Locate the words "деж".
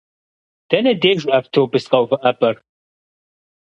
1.01-1.21